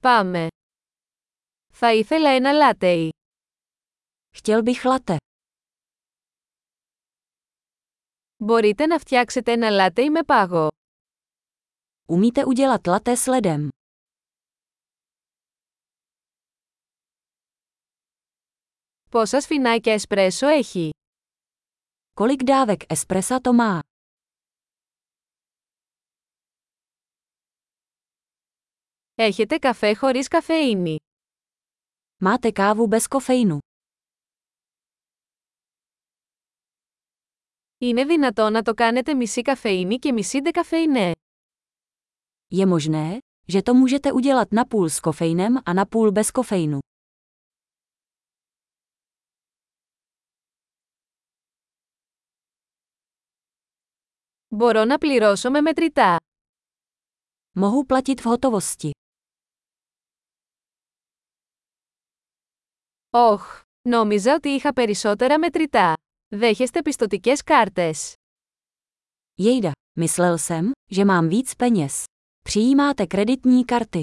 Πάμε. 0.00 0.46
Θα 1.72 1.94
ήθελα 1.94 2.30
ένα 2.30 2.52
λάτεϊ. 2.52 3.10
Chtěl 4.36 4.62
bych 4.62 4.84
latte. 4.84 5.16
Μπορείτε 8.36 8.86
να 8.86 8.98
φτιάξετε 8.98 9.52
ένα 9.52 9.70
λάτεϊ 9.70 10.10
με 10.10 10.22
πάγο. 10.22 10.68
Umíte 12.08 12.44
udělat 12.44 12.80
latte 12.86 13.16
s 13.16 13.26
ledem? 13.26 13.68
Πόσα 19.10 19.40
σφινάκια 19.40 19.92
εσπρέσο 19.92 20.46
έχει? 20.46 20.90
Kolik 22.20 22.42
dávek 22.42 22.82
espressa 22.92 23.40
to 23.40 23.52
má? 23.52 23.80
Έχετε 29.17 29.57
καφέ 29.57 29.93
χωρίς 29.93 30.27
καφεΐνη. 30.27 30.97
Máte 32.25 32.51
kávu 32.51 32.87
bez 32.89 33.07
kofeinu. 33.07 33.57
Είναι 37.77 38.05
δυνατό 38.05 38.49
να 38.49 38.61
το 38.61 38.73
κάνετε 38.73 39.13
μισή 39.13 39.41
καφεΐνη 39.41 39.97
και 39.97 40.11
μισή 40.11 40.41
ντεκαφεϊνέ. 40.41 41.11
Je 42.55 42.65
možné, 42.65 43.17
že 43.47 43.61
to 43.61 43.73
můžete 43.73 44.11
udělat 44.11 44.51
napůl 44.51 44.89
s 44.89 44.99
kofeinem 44.99 45.57
a 45.65 45.73
napůl 45.73 46.11
bez 46.11 46.31
kofeinu. 46.31 46.79
Μπορώ 54.47 54.85
να 54.85 54.97
πληρώσω 54.97 55.49
με 55.49 55.61
μετρητά. 55.61 56.17
Mohu 57.59 57.85
platit 57.85 58.21
v 58.21 58.25
hotovosti. 58.25 58.91
Όχ, 63.09 63.61
νόμιζα 63.89 64.33
ότι 64.33 64.49
είχα 64.49 64.73
περισσότερα 64.73 65.39
μετρητά. 65.39 65.93
Δέχεστε 66.27 66.81
πιστοτικές 66.81 67.43
κάρτες. 67.43 68.13
Jejda, 69.41 69.71
myslel 69.99 70.37
jsem, 70.37 70.71
že 70.91 71.05
mám 71.05 71.27
víc 71.29 71.53
peněz. 71.55 72.03
Přijímáte 72.43 73.05
kreditní 73.07 73.65
karty. 73.65 74.01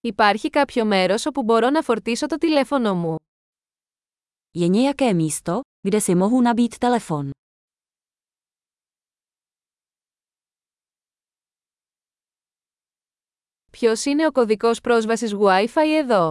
Υπάρχει 0.00 0.50
κάποιο 0.50 0.84
μέρος 0.84 1.26
όπου 1.26 1.42
μπορώ 1.42 1.70
να 1.70 1.82
φορτίσω 1.82 2.26
το 2.26 2.36
τηλέφωνο 2.36 2.94
μου. 2.94 3.16
Je 4.58 4.68
nějaké 4.68 5.12
místo, 5.14 5.60
kde 5.86 6.00
si 6.00 6.14
mohu 6.14 6.40
nabít 6.40 6.78
telefon. 6.78 7.30
Ποιος 13.71 14.05
είναι 14.05 14.27
ο 14.27 14.31
κωδικός 14.31 14.81
πρόσβασης 14.81 15.33
Wi-Fi 15.39 15.87
εδώ; 15.99 16.29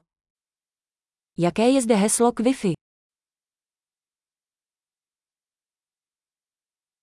Jaké 1.42 1.62
je 1.75 1.81
zde 1.87 2.06
heslo 2.06 2.33
k 2.33 2.42
Wi-Fi? 2.45 2.73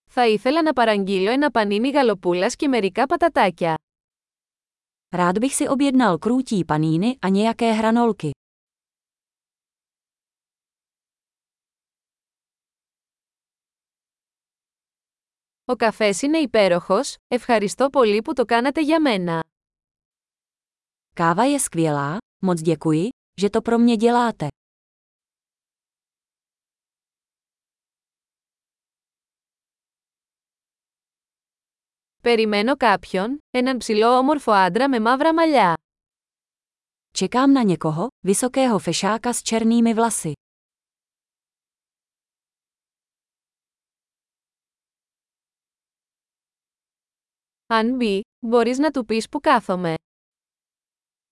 Θα 0.09 0.27
ήθελα 0.27 0.61
να 0.61 0.73
παραγγείλω 0.73 1.31
ένα 1.31 1.51
πανίνι 1.51 1.89
γαλοπούλας 1.89 2.55
και 2.55 2.67
μερικά 2.67 3.05
πατατάκια. 3.05 3.77
Rád 5.15 5.37
bych 5.39 5.53
si 5.53 5.67
objednal 5.67 6.17
krůtí 6.19 6.65
paníny 6.65 7.17
a 7.19 7.27
nějaké 7.27 7.71
hranolky. 7.71 8.29
Ο 15.65 15.75
καφές 15.75 16.21
είναι 16.21 16.37
υπέροχος, 16.37 17.15
ευχαριστώ 17.27 17.89
πολύ 17.89 18.21
που 18.21 18.33
το 18.33 18.45
κάνατε 18.45 18.81
για 18.81 19.01
μένα. 19.01 19.43
Káva 21.14 21.44
je 21.44 21.60
skvělá, 21.60 22.18
moc 22.42 22.60
děkuji, 22.62 23.08
že 23.40 23.50
to 23.50 23.62
pro 23.62 23.78
mě 23.78 23.96
děláte. 23.96 24.48
Περιμένω 32.22 32.76
κάποιον, 32.76 33.38
έναν 33.50 33.78
ψηλό 33.78 34.18
όμορφο 34.18 34.52
άντρα 34.52 34.88
με 34.88 35.00
μαύρα 35.00 35.34
μαλλιά. 35.34 35.74
Čekám 37.12 37.52
na 37.52 37.62
někoho, 37.62 38.06
vysokého 38.26 38.78
fešáka 38.78 39.32
s 39.32 39.42
černými 39.42 39.94
vlasy. 39.94 40.32
Αν 47.66 47.96
μπει, 47.96 48.20
μπορείς 48.46 48.78
να 48.78 48.90
του 48.90 49.04
πεις 49.04 49.28
που 49.28 49.40
κάθομαι. 49.40 49.94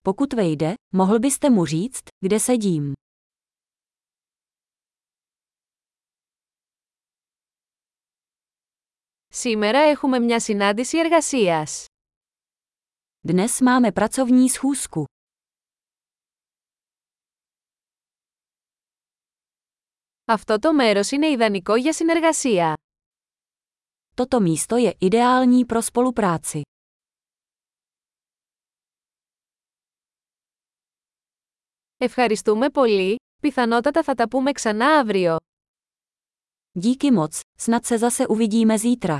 Pokud 0.01 0.33
vejde, 0.33 0.73
mohl 0.93 1.19
byste 1.19 1.49
mu 1.49 1.65
říct, 1.65 2.03
kde 2.25 2.39
sedím. 2.39 2.93
Σήμερα 9.29 9.79
έχουμε 9.79 10.19
μια 10.19 10.39
συνάντηση 10.39 10.97
εργασίας. 10.97 11.85
Dnes 13.27 13.61
máme 13.61 13.91
pracovní 13.91 14.49
schůzku. 14.49 15.05
Αυτό 20.25 20.59
το 20.59 20.73
μέρος 20.73 21.11
είναι 21.11 21.29
ιδανικό 21.29 21.75
για 21.75 21.93
συνεργασία. 21.93 22.73
Toto 24.15 24.39
místo 24.39 24.77
je 24.77 24.91
ideální 24.99 25.65
pro 25.65 25.81
spolupráci. 25.81 26.61
Ευχαριστούμε 32.04 32.70
πολύ, 32.70 33.16
πιθανότατα 33.42 34.02
θα 34.02 34.14
τα 34.14 34.28
πούμε 34.28 34.52
ξανά 34.52 34.86
αύριο. 34.86 35.36
Díky 36.82 37.08
moc, 37.18 37.40
snad 37.64 37.80
se 37.82 37.96
zase 37.96 38.26
uvidíme 38.28 38.76
zítra. 38.76 39.16